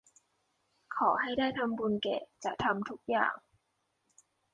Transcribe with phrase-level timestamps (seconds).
[0.95, 3.35] ขอให้ได้ทำบุญแก่จะทำทุกอย่าง